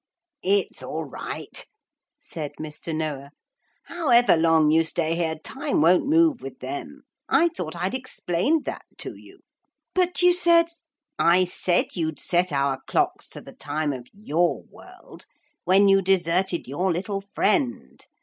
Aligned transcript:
'It's 0.41 0.81
all 0.81 1.05
right,' 1.05 1.67
said 2.19 2.53
Mr. 2.59 2.91
Noah. 2.91 3.29
'However 3.83 4.35
long 4.35 4.71
you 4.71 4.83
stay 4.83 5.13
here 5.15 5.35
time 5.35 5.79
won't 5.79 6.07
move 6.07 6.41
with 6.41 6.57
them. 6.57 7.01
I 7.29 7.49
thought 7.49 7.75
I'd 7.75 7.93
explained 7.93 8.65
that 8.65 8.85
to 8.97 9.13
you.' 9.15 9.41
'But 9.93 10.23
you 10.23 10.33
said' 10.33 10.71
'I 11.19 11.45
said 11.45 11.95
you'd 11.95 12.19
set 12.19 12.51
our 12.51 12.81
clocks 12.87 13.27
to 13.27 13.41
the 13.41 13.53
time 13.53 13.93
of 13.93 14.07
your 14.11 14.63
world 14.63 15.27
when 15.65 15.87
you 15.87 16.01
deserted 16.01 16.67
your 16.67 16.91
little 16.91 17.21
friend. 17.35 18.03